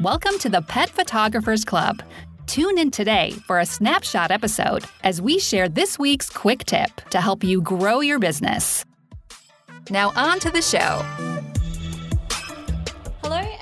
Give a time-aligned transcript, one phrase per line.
[0.00, 2.02] Welcome to the Pet Photographers Club.
[2.46, 7.18] Tune in today for a snapshot episode as we share this week's quick tip to
[7.18, 8.84] help you grow your business.
[9.88, 11.25] Now, on to the show.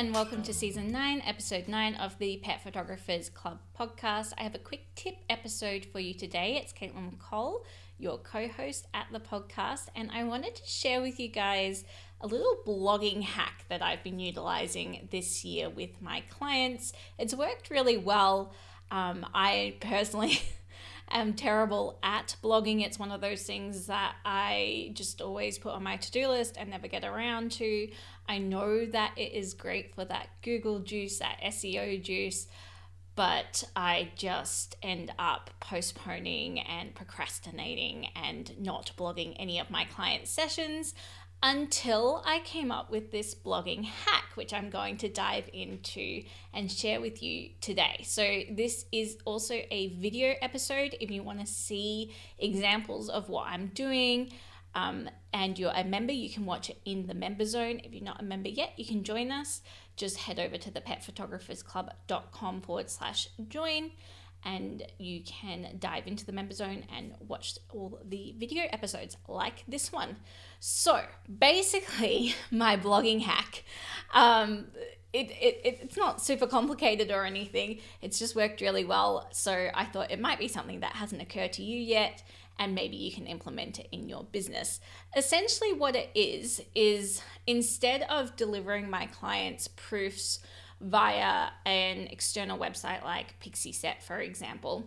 [0.00, 4.32] And welcome to season 9, episode 9 of the Pet Photographers Club podcast.
[4.38, 6.56] I have a quick tip episode for you today.
[6.56, 7.66] It's Caitlin Cole,
[7.98, 11.84] your co host at the podcast, and I wanted to share with you guys
[12.22, 16.94] a little blogging hack that I've been utilizing this year with my clients.
[17.18, 18.54] It's worked really well.
[18.90, 20.40] Um, I personally
[21.10, 22.84] am terrible at blogging.
[22.84, 26.56] It's one of those things that I just always put on my to do list
[26.58, 27.88] and never get around to.
[28.28, 32.46] I know that it is great for that Google juice, that SEO juice,
[33.16, 40.28] but I just end up postponing and procrastinating and not blogging any of my client
[40.28, 40.94] sessions
[41.42, 46.70] until I came up with this blogging hack, which I'm going to dive into and
[46.70, 48.02] share with you today.
[48.04, 53.46] So, this is also a video episode if you want to see examples of what
[53.48, 54.32] I'm doing.
[54.74, 57.80] Um, and you're a member, you can watch it in the member zone.
[57.82, 59.62] If you're not a member yet, you can join us.
[59.96, 63.90] Just head over to the petphotographersclub.com forward slash join
[64.44, 69.64] and you can dive into the member zone and watch all the video episodes like
[69.68, 70.16] this one.
[70.60, 71.02] So
[71.38, 73.64] basically, my blogging hack.
[74.12, 74.66] Um,
[75.12, 77.80] it, it, it's not super complicated or anything.
[78.00, 79.28] It's just worked really well.
[79.32, 82.22] So I thought it might be something that hasn't occurred to you yet,
[82.58, 84.80] and maybe you can implement it in your business.
[85.16, 90.38] Essentially, what it is, is instead of delivering my clients proofs
[90.80, 94.86] via an external website like Pixieset, for example.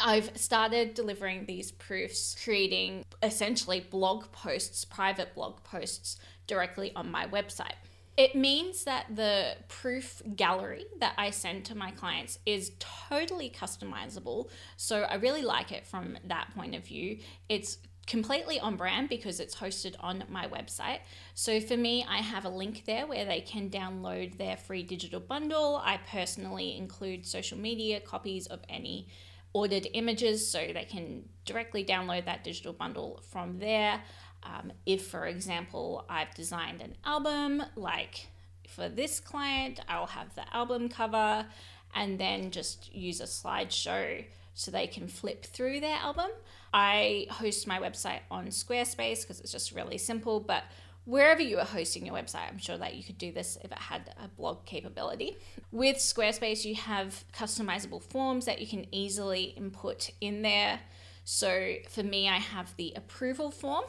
[0.00, 7.26] I've started delivering these proofs, creating essentially blog posts, private blog posts directly on my
[7.26, 7.74] website.
[8.16, 14.50] It means that the proof gallery that I send to my clients is totally customizable.
[14.76, 17.18] So I really like it from that point of view.
[17.48, 21.00] It's completely on brand because it's hosted on my website.
[21.34, 25.20] So for me, I have a link there where they can download their free digital
[25.20, 25.80] bundle.
[25.84, 29.08] I personally include social media copies of any
[29.52, 34.02] ordered images so they can directly download that digital bundle from there.
[34.42, 38.28] Um, if, for example, I've designed an album, like
[38.68, 41.46] for this client, I'll have the album cover
[41.94, 44.24] and then just use a slideshow
[44.58, 46.30] so they can flip through their album.
[46.74, 50.64] I host my website on Squarespace because it's just really simple, but
[51.04, 53.78] wherever you are hosting your website, I'm sure that you could do this if it
[53.78, 55.36] had a blog capability.
[55.70, 60.80] With Squarespace, you have customizable forms that you can easily input in there.
[61.24, 63.84] So for me, I have the approval form.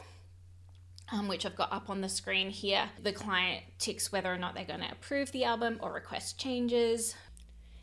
[1.12, 2.88] Um, which I've got up on the screen here.
[3.02, 7.16] The client ticks whether or not they're going to approve the album or request changes.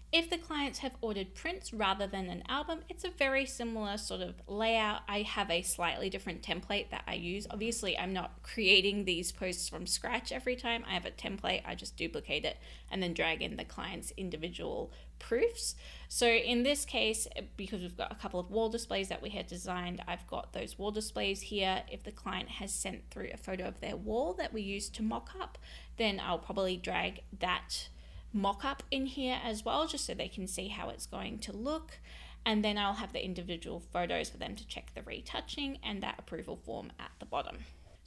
[0.09, 4.22] If the clients have ordered prints rather than an album, it's a very similar sort
[4.22, 5.01] of layout.
[5.06, 7.45] I have a slightly different template that I use.
[7.50, 10.85] Obviously, I'm not creating these posts from scratch every time.
[10.88, 12.56] I have a template, I just duplicate it
[12.90, 15.75] and then drag in the client's individual proofs.
[16.07, 19.45] So in this case, because we've got a couple of wall displays that we had
[19.45, 21.84] designed, I've got those wall displays here.
[21.91, 25.03] If the client has sent through a photo of their wall that we used to
[25.03, 25.57] mock up,
[25.97, 27.89] then I'll probably drag that
[28.37, 31.51] mock up in here as well, just so they can see how it's going to
[31.51, 31.99] look.
[32.45, 36.15] And then I'll have the individual photos for them to check the retouching and that
[36.17, 37.57] approval form at the bottom.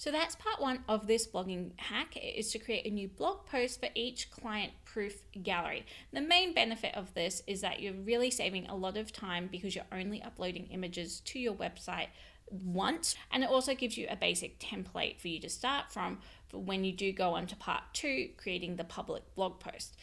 [0.00, 3.80] So that's part one of this blogging hack is to create a new blog post
[3.80, 5.84] for each client proof gallery.
[6.10, 9.74] The main benefit of this is that you're really saving a lot of time because
[9.74, 12.06] you're only uploading images to your website
[12.50, 16.58] once and it also gives you a basic template for you to start from for
[16.58, 19.96] when you do go on to part two creating the public blog post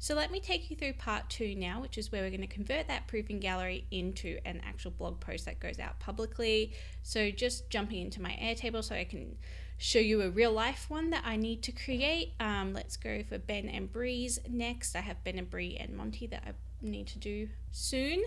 [0.00, 2.46] so let me take you through part two now, which is where we're going to
[2.46, 6.72] convert that proofing gallery into an actual blog post that goes out publicly.
[7.02, 9.36] So just jumping into my Airtable so I can
[9.76, 12.32] show you a real life one that I need to create.
[12.40, 14.96] Um, let's go for Ben and Bree's next.
[14.96, 18.22] I have Ben and Bree and Monty that I need to do soon.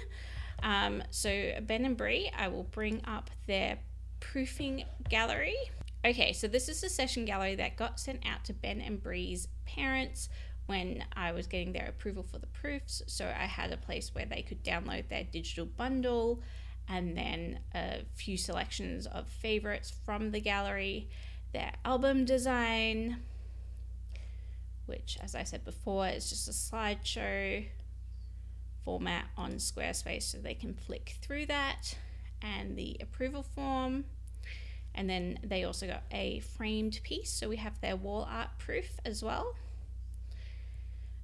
[0.62, 3.80] Um, so Ben and Bree, I will bring up their
[4.20, 5.58] proofing gallery.
[6.06, 9.48] Okay, so this is the session gallery that got sent out to Ben and Bree's
[9.66, 10.30] parents
[10.66, 13.02] when I was getting their approval for the proofs.
[13.08, 16.42] So I had a place where they could download their digital bundle
[16.88, 21.10] and then a few selections of favorites from the gallery,
[21.54, 23.18] their album design,
[24.86, 27.66] which, as I said before, is just a slideshow
[28.84, 31.96] format on Squarespace so they can flick through that,
[32.42, 34.04] and the approval form.
[34.94, 39.00] And then they also got a framed piece, so we have their wall art proof
[39.06, 39.56] as well.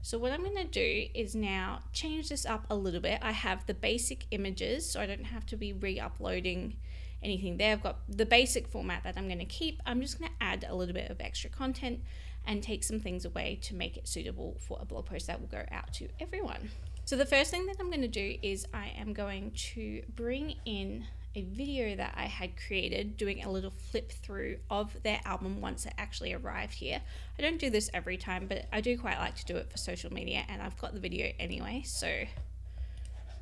[0.02, 3.20] So what I'm going to do is now change this up a little bit.
[3.22, 6.78] I have the basic images, so I don't have to be re-uploading
[7.22, 7.74] anything there.
[7.74, 9.82] I've got the basic format that I'm going to keep.
[9.86, 12.00] I'm just going to add a little bit of extra content
[12.48, 15.48] and take some things away to make it suitable for a blog post that will
[15.48, 16.72] go out to everyone.
[17.04, 20.56] So the first thing that I'm going to do is I am going to bring
[20.66, 25.62] in a video that I had created doing a little flip through of their album
[25.62, 27.02] once it actually arrived here.
[27.38, 29.78] I don't do this every time, but I do quite like to do it for
[29.78, 32.24] social media and I've got the video anyway, so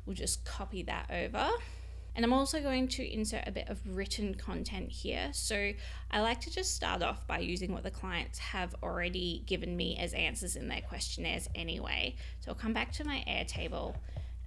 [0.04, 1.48] we'll just copy that over.
[2.14, 5.28] And I'm also going to insert a bit of written content here.
[5.32, 5.72] So
[6.10, 9.96] I like to just start off by using what the clients have already given me
[10.00, 12.16] as answers in their questionnaires anyway.
[12.40, 13.94] So I'll come back to my Airtable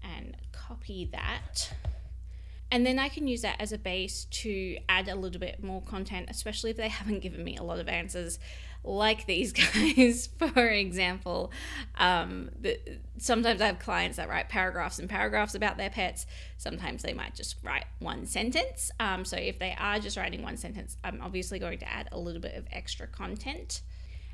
[0.03, 1.71] and copy that.
[2.71, 5.81] And then I can use that as a base to add a little bit more
[5.81, 8.39] content, especially if they haven't given me a lot of answers,
[8.83, 11.51] like these guys, for example.
[11.95, 12.79] Um, the,
[13.17, 16.25] sometimes I have clients that write paragraphs and paragraphs about their pets.
[16.57, 18.89] Sometimes they might just write one sentence.
[19.01, 22.17] Um, so if they are just writing one sentence, I'm obviously going to add a
[22.17, 23.81] little bit of extra content.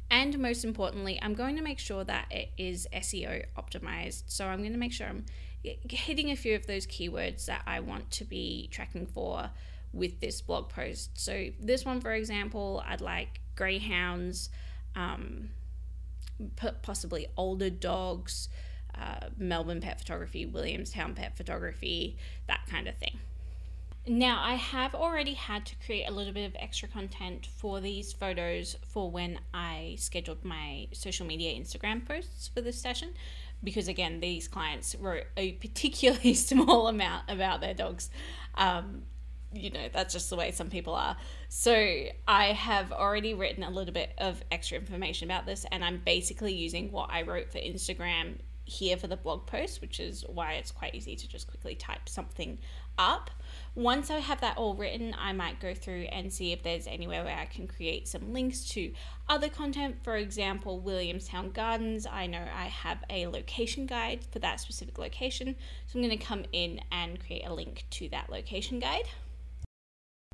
[0.09, 4.23] And most importantly, I'm going to make sure that it is SEO optimized.
[4.27, 5.25] So I'm going to make sure I'm
[5.63, 9.49] hitting a few of those keywords that I want to be tracking for
[9.93, 11.19] with this blog post.
[11.19, 14.49] So, this one, for example, I'd like greyhounds,
[14.95, 15.49] um,
[16.81, 18.49] possibly older dogs,
[18.95, 22.17] uh, Melbourne pet photography, Williamstown pet photography,
[22.47, 23.19] that kind of thing.
[24.09, 28.13] Now, I have already had to create a little bit of extra content for these
[28.13, 33.09] photos for when I scheduled my social media Instagram posts for this session
[33.63, 38.09] because again these clients wrote a particularly small amount about their dogs.
[38.55, 39.03] Um,
[39.53, 41.17] you know that's just the way some people are.
[41.49, 41.73] So
[42.27, 46.53] i have already written a little bit of extra information about this and i'm basically
[46.53, 50.71] using what i wrote for instagram here for the blog post which is why it's
[50.71, 52.57] quite easy to just quickly type something
[52.97, 53.31] up
[53.75, 57.23] once I have that all written, I might go through and see if there's anywhere
[57.23, 58.91] where I can create some links to
[59.29, 59.97] other content.
[60.03, 65.55] For example, Williamstown Gardens, I know I have a location guide for that specific location.
[65.85, 69.05] So I'm going to come in and create a link to that location guide.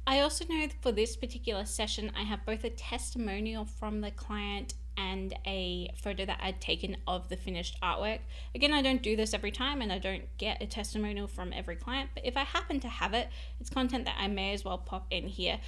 [0.08, 4.74] I also know for this particular session, I have both a testimonial from the client
[4.98, 8.20] and a photo that I'd taken of the finished artwork.
[8.56, 11.76] Again, I don't do this every time and I don't get a testimonial from every
[11.76, 13.30] client, but if I happen to have it,
[13.60, 15.60] it's content that I may as well pop in here.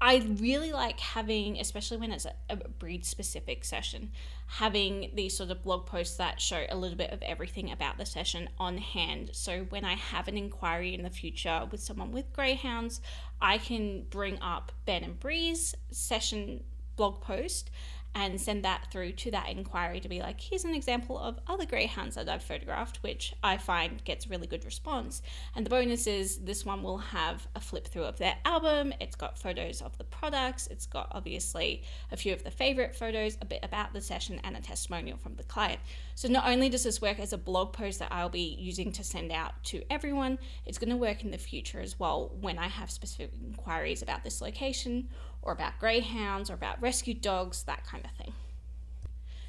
[0.00, 4.10] I really like having, especially when it's a, breed specific session,
[4.46, 8.04] having these sort of blog posts that show a little bit of everything about the
[8.04, 9.30] session on hand.
[9.32, 13.00] So when I have an inquiry in the future with someone with greyhounds,
[13.40, 16.64] I can bring up Ben and Bree's session
[16.96, 17.70] blog post
[18.14, 21.66] and send that through to that inquiry to be like, here's an example of other
[21.66, 25.22] greyhounds that I've photographed, which I find gets really good response.
[25.56, 29.16] And the bonus is this one will have a flip through of their album, it's
[29.16, 31.82] got photos of the products, it's got obviously
[32.12, 35.34] a few of the favorite photos, a bit about the session, and a testimonial from
[35.34, 35.80] the client.
[36.14, 39.02] So not only does this work as a blog post that I'll be using to
[39.02, 42.68] send out to everyone, it's going to work in the future as well when I
[42.68, 45.08] have specific inquiries about this location
[45.44, 48.32] or about greyhounds or about rescue dogs, that kind of thing.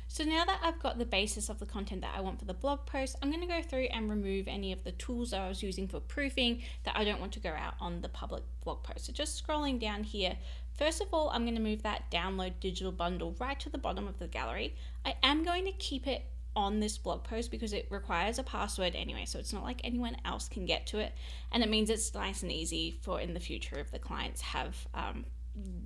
[0.08, 2.54] So now that I've got the basis of the content that I want for the
[2.54, 5.50] blog post, I'm going to go through and remove any of the tools that I
[5.50, 8.84] was using for proofing that I don't want to go out on the public blog
[8.84, 9.08] post.
[9.08, 10.38] So just scrolling down here,
[10.78, 14.08] first of all, I'm going to move that download digital bundle right to the bottom
[14.08, 14.76] of the gallery.
[15.04, 16.24] I am going to keep it
[16.56, 20.16] on this blog post because it requires a password anyway, so it's not like anyone
[20.24, 21.12] else can get to it,
[21.52, 24.88] and it means it's nice and easy for in the future if the clients have
[24.94, 25.26] um,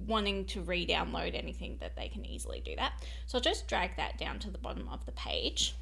[0.07, 2.93] wanting to re-download anything that they can easily do that.
[3.27, 5.75] So I'll just drag that down to the bottom of the page.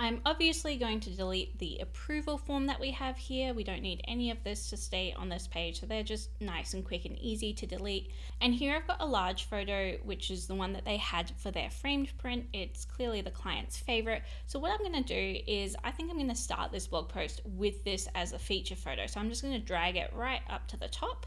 [0.00, 3.52] I'm obviously going to delete the approval form that we have here.
[3.52, 6.72] We don't need any of this to stay on this page, so they're just nice
[6.74, 8.12] and quick and easy to delete.
[8.40, 11.50] And here I've got a large photo, which is the one that they had for
[11.50, 12.46] their framed print.
[12.52, 14.22] It's clearly the client's favorite.
[14.46, 17.82] So what I'm gonna do is, I think I'm gonna start this blog post with
[17.82, 19.08] this as a feature photo.
[19.08, 21.26] So I'm just gonna drag it right up to the top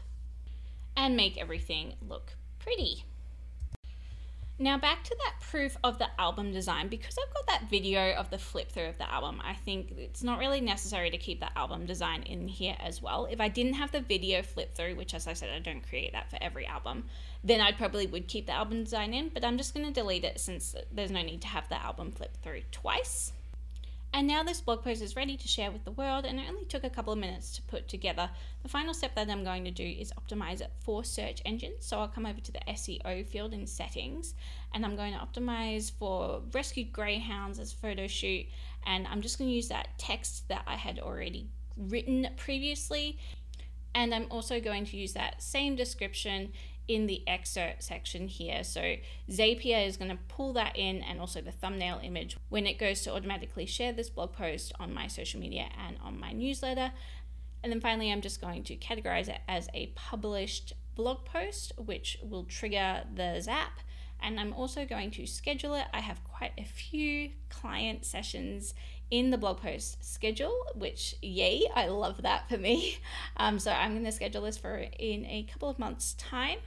[0.96, 3.04] and make everything look pretty.
[4.58, 8.30] Now back to that proof of the album design, because I've got that video of
[8.30, 11.58] the flip through of the album, I think it's not really necessary to keep the
[11.58, 13.26] album design in here as well.
[13.28, 16.12] If I didn't have the video flip through, which as I said, I don't create
[16.12, 17.06] that for every album,
[17.42, 20.38] then I probably would keep the album design in, but I'm just gonna delete it
[20.38, 23.32] since there's no need to have the album flip through twice.
[24.14, 26.66] And now this blog post is ready to share with the world, and it only
[26.66, 28.28] took a couple of minutes to put together.
[28.62, 31.86] The final step that I'm going to do is optimize it for search engines.
[31.86, 34.34] So I'll come over to the SEO field in settings,
[34.74, 38.44] and I'm going to optimize for rescued greyhounds as photo shoot,
[38.86, 43.18] and I'm just going to use that text that I had already written previously.
[43.94, 46.52] And I'm also going to use that same description
[46.88, 48.64] in the excerpt section here.
[48.64, 48.96] So
[49.30, 53.02] Zapier is going to pull that in and also the thumbnail image when it goes
[53.02, 56.92] to automatically share this blog post on my social media and on my newsletter.
[57.62, 62.18] And then finally, I'm just going to categorize it as a published blog post, which
[62.22, 63.80] will trigger the Zap.
[64.20, 65.86] And I'm also going to schedule it.
[65.92, 68.74] I have quite a few client sessions
[69.10, 72.98] in the blog post schedule, which yay, I love that for me.
[73.36, 76.58] Um, so I'm going to schedule this for in a couple of months' time.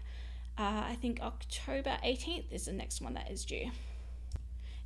[0.58, 3.72] Uh, I think October 18th is the next one that is due.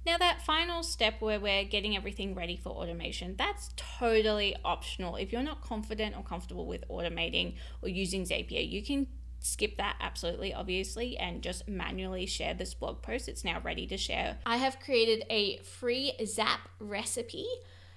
[0.05, 5.17] Now, that final step where we're getting everything ready for automation, that's totally optional.
[5.17, 9.07] If you're not confident or comfortable with automating or using Zapier, you can
[9.39, 13.95] skip that absolutely obviously and just manually share this blog post it's now ready to
[13.95, 17.47] share i have created a free zap recipe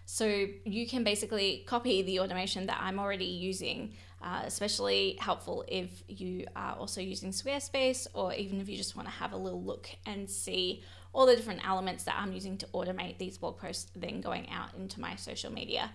[0.05, 6.05] so you can basically copy the automation that i'm already using uh, especially helpful if
[6.09, 9.63] you are also using Squarespace or even if you just want to have a little
[9.63, 13.91] look and see all the different elements that I'm using to automate these blog posts,
[13.95, 15.91] then going out into my social media.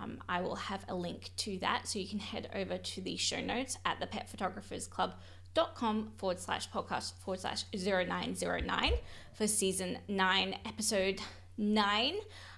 [0.00, 3.16] Um, I will have a link to that so you can head over to the
[3.16, 8.92] show notes at the pet photographers club.com forward slash podcast forward slash 0909
[9.34, 11.20] for season 9 episode
[11.58, 12.14] 9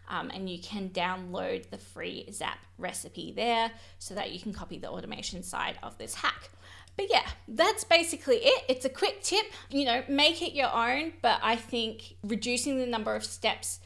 [0.08, 4.78] um, and you can download the free Zap recipe there so that you can copy
[4.78, 6.50] the automation side of this hack.
[6.96, 8.64] But yeah, that's basically it.
[8.68, 12.86] It's a quick tip, you know, make it your own, but I think reducing the
[12.86, 13.80] number of steps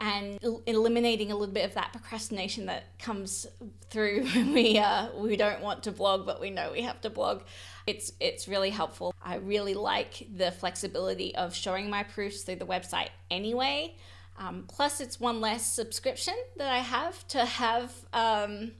[0.00, 3.46] and eliminating a little bit of that procrastination that comes
[3.88, 7.10] through when we uh, we don't want to blog but we know we have to
[7.10, 7.42] blog
[7.86, 12.66] it's it's really helpful i really like the flexibility of showing my proofs through the
[12.66, 13.94] website anyway
[14.38, 18.72] um, plus, it's one less subscription that I have to have um,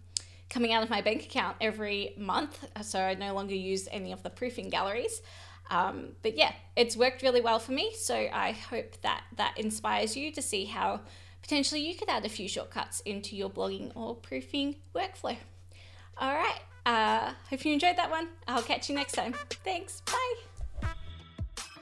[0.51, 2.65] coming out of my bank account every month.
[2.83, 5.23] So I no longer use any of the proofing galleries.
[5.71, 7.93] Um, but yeah, it's worked really well for me.
[7.97, 11.01] So I hope that that inspires you to see how
[11.43, 15.37] potentially you could add a few shortcuts into your blogging or proofing workflow.
[16.19, 16.61] All right.
[16.85, 18.29] Uh, hope you enjoyed that one.
[18.47, 19.35] I'll catch you next time.
[19.65, 20.03] Thanks.
[20.03, 20.56] Bye.